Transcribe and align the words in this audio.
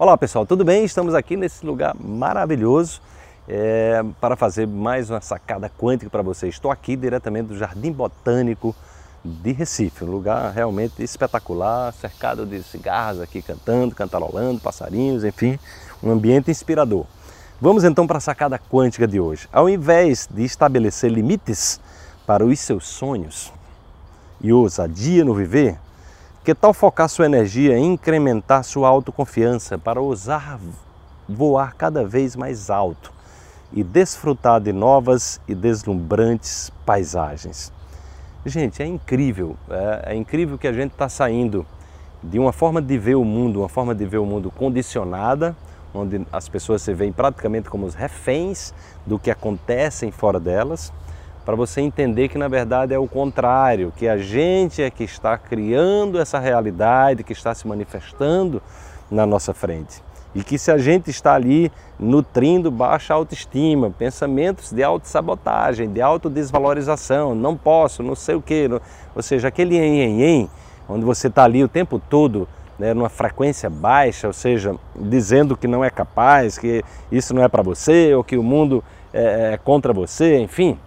Olá 0.00 0.16
pessoal, 0.16 0.46
tudo 0.46 0.64
bem? 0.64 0.82
Estamos 0.82 1.14
aqui 1.14 1.36
nesse 1.36 1.66
lugar 1.66 1.94
maravilhoso 1.94 3.02
é, 3.46 4.02
para 4.18 4.34
fazer 4.34 4.66
mais 4.66 5.10
uma 5.10 5.20
sacada 5.20 5.68
quântica 5.68 6.10
para 6.10 6.22
vocês. 6.22 6.54
Estou 6.54 6.70
aqui 6.70 6.96
diretamente 6.96 7.48
do 7.48 7.58
Jardim 7.58 7.92
Botânico 7.92 8.74
de 9.22 9.52
Recife, 9.52 10.02
um 10.02 10.10
lugar 10.10 10.54
realmente 10.54 11.02
espetacular, 11.02 11.92
cercado 11.92 12.46
de 12.46 12.62
cigarros 12.62 13.20
aqui 13.20 13.42
cantando, 13.42 13.94
cantarolando, 13.94 14.58
passarinhos, 14.58 15.22
enfim, 15.22 15.58
um 16.02 16.10
ambiente 16.10 16.50
inspirador. 16.50 17.04
Vamos 17.60 17.84
então 17.84 18.06
para 18.06 18.16
a 18.16 18.22
sacada 18.22 18.58
quântica 18.58 19.06
de 19.06 19.20
hoje. 19.20 19.50
Ao 19.52 19.68
invés 19.68 20.26
de 20.32 20.42
estabelecer 20.42 21.10
limites 21.10 21.78
para 22.26 22.42
os 22.42 22.58
seus 22.58 22.86
sonhos 22.86 23.52
e 24.40 24.50
ousadia 24.50 25.26
no 25.26 25.34
viver, 25.34 25.78
que 26.50 26.54
tal 26.56 26.74
focar 26.74 27.08
sua 27.08 27.26
energia 27.26 27.78
em 27.78 27.92
incrementar 27.92 28.64
sua 28.64 28.88
autoconfiança 28.88 29.78
para 29.78 30.00
ousar 30.00 30.58
voar 31.28 31.76
cada 31.76 32.04
vez 32.04 32.34
mais 32.34 32.70
alto 32.70 33.12
e 33.72 33.84
desfrutar 33.84 34.60
de 34.60 34.72
novas 34.72 35.40
e 35.46 35.54
deslumbrantes 35.54 36.72
paisagens? 36.84 37.72
Gente, 38.44 38.82
é 38.82 38.86
incrível, 38.86 39.56
é, 39.70 40.12
é 40.12 40.16
incrível 40.16 40.58
que 40.58 40.66
a 40.66 40.72
gente 40.72 40.90
está 40.90 41.08
saindo 41.08 41.64
de 42.20 42.36
uma 42.36 42.52
forma 42.52 42.82
de 42.82 42.98
ver 42.98 43.14
o 43.14 43.24
mundo, 43.24 43.60
uma 43.60 43.68
forma 43.68 43.94
de 43.94 44.04
ver 44.04 44.18
o 44.18 44.26
mundo 44.26 44.50
condicionada, 44.50 45.54
onde 45.94 46.26
as 46.32 46.48
pessoas 46.48 46.82
se 46.82 46.92
veem 46.92 47.12
praticamente 47.12 47.70
como 47.70 47.86
os 47.86 47.94
reféns 47.94 48.74
do 49.06 49.20
que 49.20 49.30
acontece 49.30 50.10
fora 50.10 50.40
delas, 50.40 50.92
para 51.44 51.56
você 51.56 51.80
entender 51.80 52.28
que 52.28 52.38
na 52.38 52.48
verdade 52.48 52.94
é 52.94 52.98
o 52.98 53.08
contrário, 53.08 53.92
que 53.96 54.06
a 54.06 54.16
gente 54.16 54.82
é 54.82 54.90
que 54.90 55.04
está 55.04 55.36
criando 55.36 56.18
essa 56.18 56.38
realidade 56.38 57.24
que 57.24 57.32
está 57.32 57.54
se 57.54 57.66
manifestando 57.66 58.62
na 59.10 59.26
nossa 59.26 59.52
frente. 59.52 60.02
E 60.32 60.44
que 60.44 60.56
se 60.56 60.70
a 60.70 60.78
gente 60.78 61.10
está 61.10 61.34
ali 61.34 61.72
nutrindo 61.98 62.70
baixa 62.70 63.12
autoestima, 63.12 63.90
pensamentos 63.90 64.72
de 64.72 64.82
autossabotagem, 64.82 65.92
de 65.92 66.00
autodesvalorização, 66.00 67.34
não 67.34 67.56
posso, 67.56 68.02
não 68.02 68.14
sei 68.14 68.36
o 68.36 68.42
quê, 68.42 68.68
ou 69.14 69.22
seja, 69.22 69.48
aquele 69.48 69.76
em, 69.76 70.00
em, 70.00 70.22
em, 70.22 70.50
onde 70.88 71.04
você 71.04 71.26
está 71.26 71.44
ali 71.44 71.64
o 71.64 71.68
tempo 71.68 71.98
todo 71.98 72.46
né, 72.78 72.94
numa 72.94 73.08
frequência 73.08 73.68
baixa, 73.68 74.28
ou 74.28 74.32
seja, 74.32 74.76
dizendo 74.94 75.56
que 75.56 75.66
não 75.66 75.84
é 75.84 75.90
capaz, 75.90 76.56
que 76.56 76.82
isso 77.10 77.34
não 77.34 77.42
é 77.42 77.48
para 77.48 77.62
você, 77.62 78.14
ou 78.14 78.22
que 78.22 78.36
o 78.36 78.42
mundo 78.42 78.84
é, 79.12 79.54
é 79.54 79.58
contra 79.58 79.92
você, 79.92 80.38
enfim, 80.38 80.78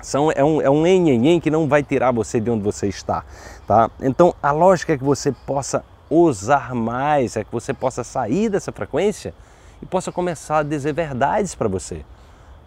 são, 0.00 0.30
é 0.32 0.44
um, 0.44 0.60
é 0.60 0.70
um 0.70 0.86
enhenhen 0.86 1.40
que 1.40 1.50
não 1.50 1.68
vai 1.68 1.82
tirar 1.82 2.12
você 2.12 2.40
de 2.40 2.50
onde 2.50 2.62
você 2.62 2.88
está. 2.88 3.24
Tá? 3.66 3.90
Então 4.00 4.34
a 4.42 4.50
lógica 4.50 4.94
é 4.94 4.98
que 4.98 5.04
você 5.04 5.32
possa 5.32 5.84
ousar 6.08 6.74
mais, 6.74 7.36
é 7.36 7.44
que 7.44 7.52
você 7.52 7.72
possa 7.72 8.02
sair 8.02 8.48
dessa 8.48 8.72
frequência 8.72 9.32
e 9.80 9.86
possa 9.86 10.10
começar 10.10 10.58
a 10.58 10.62
dizer 10.62 10.92
verdades 10.92 11.54
para 11.54 11.68
você. 11.68 12.04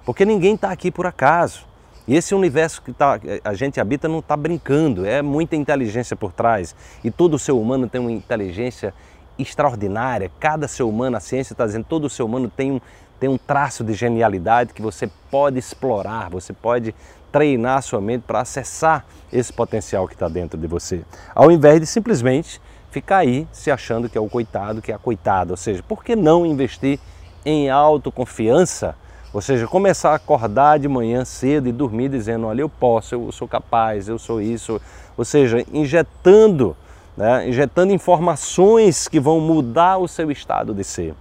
Porque 0.06 0.26
ninguém 0.26 0.56
está 0.56 0.72
aqui 0.72 0.92
por 0.92 1.06
acaso. 1.06 1.66
E 2.06 2.16
esse 2.16 2.36
universo 2.36 2.82
que 2.82 2.92
tá, 2.92 3.20
a 3.44 3.54
gente 3.54 3.80
habita 3.80 4.10
não 4.10 4.20
está 4.20 4.36
brincando, 4.36 5.06
é 5.06 5.22
muita 5.22 5.56
inteligência 5.56 6.16
por 6.16 6.34
trás. 6.34 6.76
E 7.04 7.10
todo 7.10 7.40
ser 7.40 7.54
humano 7.54 7.88
tem 7.88 8.02
uma 8.02 8.12
inteligência 8.12 8.94
extraordinária. 9.40 10.30
Cada 10.40 10.68
ser 10.68 10.84
humano, 10.84 11.16
a 11.16 11.20
ciência 11.20 11.54
está 11.54 11.66
dizendo, 11.66 11.86
todo 11.86 12.10
ser 12.10 12.24
humano 12.24 12.52
tem 12.54 12.74
um, 12.74 12.82
tem 13.20 13.30
um 13.30 13.38
traço 13.38 13.84
de 13.84 13.94
genialidade 13.94 14.74
que 14.74 14.82
você 14.82 15.10
pode 15.32 15.58
explorar, 15.58 16.30
você 16.30 16.52
pode 16.52 16.94
treinar 17.34 17.80
a 17.80 17.82
sua 17.82 18.00
mente 18.00 18.24
para 18.28 18.42
acessar 18.42 19.04
esse 19.32 19.52
potencial 19.52 20.08
que 20.08 20.14
está 20.14 20.30
dentro 20.30 20.58
de 20.58 20.68
você, 20.68 21.04
ao 21.34 21.52
invés 21.52 21.82
de 21.82 21.88
simplesmente 21.88 22.62
ficar 22.92 23.18
aí 23.18 23.48
se 23.52 23.72
achando 23.72 24.08
que 24.08 24.16
é 24.16 24.22
o 24.22 24.30
coitado, 24.30 24.80
que 24.80 24.92
é 24.92 24.96
a 24.96 25.00
coitada. 25.00 25.52
Ou 25.52 25.58
seja, 25.58 25.82
por 25.82 26.04
que 26.04 26.16
não 26.16 26.46
investir 26.46 27.00
em 27.44 27.72
autoconfiança? 27.72 28.96
Ou 29.34 29.42
seja, 29.42 29.66
começar 29.68 30.12
a 30.12 30.16
acordar 30.16 30.78
de 30.78 30.88
manhã 30.88 31.26
cedo 31.26 31.68
e 31.68 31.72
dormir 31.72 32.08
dizendo: 32.08 32.46
olha, 32.46 32.62
eu 32.62 32.70
posso, 32.70 33.16
eu 33.16 33.32
sou 33.32 33.48
capaz, 33.48 34.08
eu 34.08 34.20
sou 34.20 34.40
isso. 34.40 34.80
Ou 35.18 35.26
seja, 35.26 35.66
injetando, 35.74 36.78
né, 37.18 37.50
injetando 37.50 37.92
informações 37.92 39.08
que 39.08 39.20
vão 39.20 39.40
mudar 39.40 39.98
o 39.98 40.08
seu 40.08 40.30
estado 40.30 40.72
de 40.72 40.84
ser. 40.84 41.16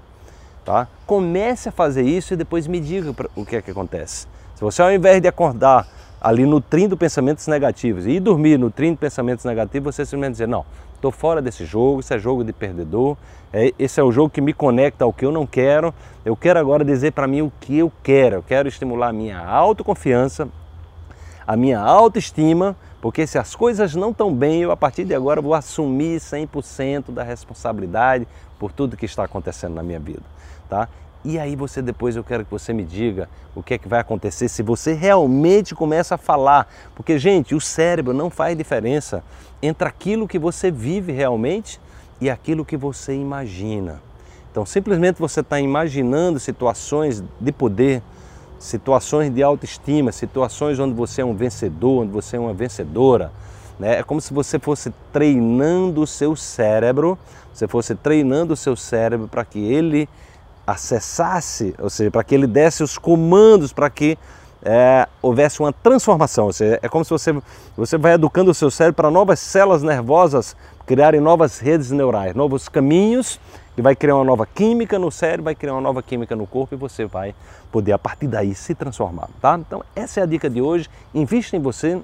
Tá? 0.64 0.86
Comece 1.06 1.68
a 1.68 1.72
fazer 1.72 2.02
isso 2.02 2.34
e 2.34 2.36
depois 2.36 2.66
me 2.66 2.78
diga 2.78 3.14
o 3.34 3.44
que 3.44 3.56
é 3.56 3.62
que 3.62 3.70
acontece. 3.70 4.26
Se 4.54 4.60
você 4.60 4.80
ao 4.80 4.92
invés 4.92 5.20
de 5.20 5.26
acordar 5.26 5.86
ali 6.20 6.46
nutrindo 6.46 6.96
pensamentos 6.96 7.48
negativos 7.48 8.06
e 8.06 8.20
dormir 8.20 8.56
nutrindo 8.56 8.96
pensamentos 8.96 9.44
negativos, 9.44 9.94
você 9.94 10.04
simplesmente 10.06 10.34
dizer, 10.34 10.46
não, 10.46 10.64
estou 10.94 11.10
fora 11.10 11.42
desse 11.42 11.64
jogo, 11.64 11.98
isso 11.98 12.14
é 12.14 12.18
jogo 12.18 12.44
de 12.44 12.52
perdedor, 12.52 13.16
é, 13.52 13.74
esse 13.76 13.98
é 13.98 14.04
o 14.04 14.12
jogo 14.12 14.30
que 14.30 14.40
me 14.40 14.52
conecta 14.52 15.04
ao 15.04 15.12
que 15.12 15.26
eu 15.26 15.32
não 15.32 15.44
quero, 15.44 15.92
eu 16.24 16.36
quero 16.36 16.60
agora 16.60 16.84
dizer 16.84 17.10
para 17.10 17.26
mim 17.26 17.42
o 17.42 17.52
que 17.60 17.78
eu 17.78 17.90
quero, 18.04 18.36
eu 18.36 18.42
quero 18.42 18.68
estimular 18.68 19.08
a 19.08 19.12
minha 19.12 19.44
autoconfiança, 19.44 20.48
a 21.44 21.56
minha 21.56 21.80
autoestima, 21.80 22.76
porque 23.02 23.26
se 23.26 23.36
as 23.36 23.56
coisas 23.56 23.96
não 23.96 24.12
estão 24.12 24.32
bem, 24.32 24.62
eu 24.62 24.70
a 24.70 24.76
partir 24.76 25.04
de 25.04 25.12
agora 25.12 25.42
vou 25.42 25.54
assumir 25.54 26.20
100% 26.20 27.10
da 27.10 27.24
responsabilidade 27.24 28.28
por 28.60 28.70
tudo 28.70 28.96
que 28.96 29.04
está 29.04 29.24
acontecendo 29.24 29.74
na 29.74 29.82
minha 29.82 29.98
vida, 29.98 30.22
tá? 30.70 30.88
E 31.24 31.36
aí 31.36 31.56
você 31.56 31.82
depois 31.82 32.14
eu 32.14 32.22
quero 32.22 32.44
que 32.44 32.50
você 32.52 32.72
me 32.72 32.84
diga 32.84 33.28
o 33.56 33.62
que 33.62 33.74
é 33.74 33.78
que 33.78 33.88
vai 33.88 33.98
acontecer 33.98 34.48
se 34.48 34.62
você 34.62 34.92
realmente 34.92 35.74
começa 35.74 36.14
a 36.14 36.18
falar, 36.18 36.72
porque 36.94 37.18
gente, 37.18 37.56
o 37.56 37.60
cérebro 37.60 38.14
não 38.14 38.30
faz 38.30 38.56
diferença 38.56 39.24
entre 39.60 39.88
aquilo 39.88 40.28
que 40.28 40.38
você 40.38 40.70
vive 40.70 41.10
realmente 41.10 41.80
e 42.20 42.30
aquilo 42.30 42.64
que 42.64 42.76
você 42.76 43.14
imagina. 43.14 44.00
Então, 44.52 44.64
simplesmente 44.64 45.19
você 45.19 45.40
está 45.40 45.58
imaginando 45.58 46.38
situações 46.38 47.24
de 47.40 47.50
poder, 47.50 48.00
situações 48.62 49.34
de 49.34 49.42
autoestima, 49.42 50.12
situações 50.12 50.78
onde 50.78 50.94
você 50.94 51.20
é 51.20 51.24
um 51.24 51.34
vencedor, 51.34 52.04
onde 52.04 52.12
você 52.12 52.36
é 52.36 52.40
uma 52.40 52.54
vencedora. 52.54 53.32
Né? 53.78 53.98
É 53.98 54.02
como 54.04 54.20
se 54.20 54.32
você 54.32 54.56
fosse 54.58 54.92
treinando 55.12 56.02
o 56.02 56.06
seu 56.06 56.36
cérebro, 56.36 57.18
você 57.52 57.66
fosse 57.66 57.94
treinando 57.96 58.54
o 58.54 58.56
seu 58.56 58.76
cérebro 58.76 59.26
para 59.26 59.44
que 59.44 59.58
ele 59.58 60.08
acessasse, 60.64 61.74
ou 61.76 61.90
seja, 61.90 62.08
para 62.08 62.22
que 62.22 62.36
ele 62.36 62.46
desse 62.46 62.84
os 62.84 62.96
comandos 62.96 63.72
para 63.72 63.90
que 63.90 64.16
é, 64.64 65.08
houvesse 65.20 65.58
uma 65.58 65.72
transformação. 65.72 66.46
Ou 66.46 66.52
seja, 66.52 66.78
é 66.80 66.88
como 66.88 67.04
se 67.04 67.10
você, 67.10 67.34
você 67.76 67.98
vai 67.98 68.12
educando 68.12 68.52
o 68.52 68.54
seu 68.54 68.70
cérebro 68.70 68.94
para 68.94 69.10
novas 69.10 69.40
células 69.40 69.82
nervosas 69.82 70.56
criarem 70.86 71.20
novas 71.20 71.58
redes 71.58 71.90
neurais, 71.90 72.34
novos 72.34 72.68
caminhos, 72.68 73.40
e 73.76 73.82
vai 73.82 73.96
criar 73.96 74.14
uma 74.16 74.24
nova 74.24 74.46
química 74.46 74.98
no 74.98 75.10
cérebro, 75.10 75.44
vai 75.44 75.54
criar 75.54 75.72
uma 75.72 75.80
nova 75.80 76.02
química 76.02 76.36
no 76.36 76.46
corpo 76.46 76.74
e 76.74 76.78
você 76.78 77.06
vai 77.06 77.34
poder 77.70 77.92
a 77.92 77.98
partir 77.98 78.26
daí 78.26 78.54
se 78.54 78.74
transformar, 78.74 79.30
tá? 79.40 79.58
Então 79.58 79.82
essa 79.96 80.20
é 80.20 80.22
a 80.22 80.26
dica 80.26 80.50
de 80.50 80.60
hoje. 80.60 80.90
Invista 81.14 81.56
em 81.56 81.60
você, 81.60 81.98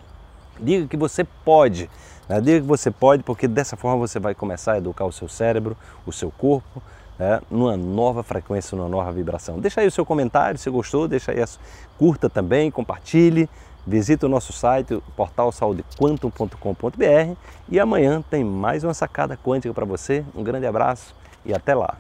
diga 0.58 0.86
que 0.86 0.96
você 0.96 1.24
pode, 1.24 1.90
né? 2.28 2.40
diga 2.40 2.60
que 2.60 2.66
você 2.66 2.90
pode, 2.90 3.22
porque 3.22 3.46
dessa 3.46 3.76
forma 3.76 3.98
você 3.98 4.18
vai 4.18 4.34
começar 4.34 4.72
a 4.72 4.78
educar 4.78 5.04
o 5.04 5.12
seu 5.12 5.28
cérebro, 5.28 5.76
o 6.06 6.12
seu 6.12 6.30
corpo, 6.30 6.82
né, 7.18 7.42
numa 7.50 7.76
nova 7.76 8.22
frequência, 8.22 8.74
numa 8.76 8.88
nova 8.88 9.12
vibração. 9.12 9.58
Deixa 9.58 9.82
aí 9.82 9.86
o 9.86 9.90
seu 9.90 10.06
comentário, 10.06 10.58
se 10.58 10.70
gostou, 10.70 11.06
deixa 11.08 11.32
aí, 11.32 11.44
curta 11.98 12.30
também, 12.30 12.70
compartilhe, 12.70 13.50
visite 13.86 14.24
o 14.24 14.28
nosso 14.28 14.52
site, 14.52 15.02
portalsaudequantum.com.br 15.16 17.36
e 17.68 17.80
amanhã 17.80 18.22
tem 18.30 18.44
mais 18.44 18.84
uma 18.84 18.94
sacada 18.94 19.36
quântica 19.36 19.74
para 19.74 19.84
você. 19.84 20.24
Um 20.34 20.44
grande 20.44 20.66
abraço 20.66 21.17
e 21.44 21.54
até 21.54 21.75
lá. 21.75 21.97